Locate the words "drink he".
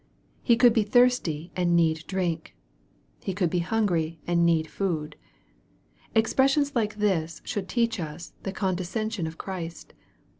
2.07-3.35